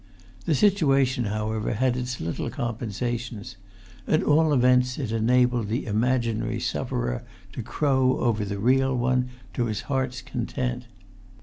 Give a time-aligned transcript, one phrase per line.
[0.45, 3.57] The situation, however, had its little compensations:
[4.07, 9.65] at all events it enabled the imaginary sufferer to crow over the real one to
[9.65, 10.87] his heart's content.